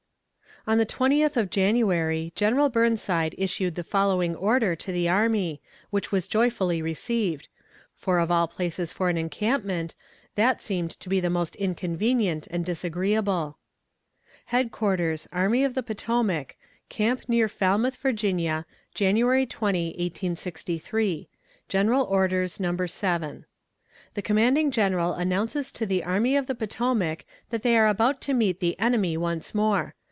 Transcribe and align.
On 0.67 0.77
the 0.77 0.85
twentieth 0.85 1.37
of 1.37 1.49
January 1.49 2.31
General 2.35 2.69
Burnside 2.69 3.33
issued 3.35 3.73
the 3.73 3.83
following 3.83 4.35
order 4.35 4.75
to 4.75 4.91
the 4.91 5.09
army, 5.09 5.59
which 5.89 6.11
was 6.11 6.27
joyfully 6.27 6.83
received; 6.83 7.47
for 7.95 8.19
of 8.19 8.29
all 8.29 8.47
places 8.47 8.93
for 8.93 9.09
an 9.09 9.17
encampment, 9.17 9.95
that 10.35 10.61
seemed 10.61 10.91
to 10.99 11.09
be 11.09 11.19
the 11.19 11.31
most 11.31 11.55
inconvenient 11.55 12.45
and 12.51 12.63
disagreeable: 12.63 13.57
HEAD 14.51 14.71
QUARTERS, 14.71 15.27
ARMY 15.31 15.63
OF 15.63 15.73
THE 15.73 15.81
POTOMAC, 15.81 16.55
Camp 16.89 17.23
near 17.27 17.47
Falmouth, 17.49 17.95
Va., 17.95 18.13
Jan. 18.13 18.35
20, 18.35 18.45
1863. 19.19 21.27
GENERAL 21.69 22.03
ORDERS 22.03 22.59
No. 22.59 22.85
7. 22.85 23.47
The 24.13 24.21
Commanding 24.21 24.69
General 24.69 25.13
announces 25.13 25.71
to 25.71 25.87
the 25.87 26.03
Army 26.03 26.35
of 26.35 26.45
the 26.45 26.53
Potomac 26.53 27.25
that 27.49 27.63
they 27.63 27.75
are 27.75 27.87
about 27.87 28.21
to 28.21 28.35
meet 28.35 28.59
the 28.59 28.79
enemy 28.79 29.17
once 29.17 29.55
more. 29.55 29.95